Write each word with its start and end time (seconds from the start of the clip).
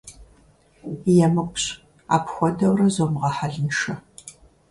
Емыкӏущ, 1.25 1.65
апхуэдэурэ 2.15 2.87
зумыгъэхьэлыншэ. 2.95 3.93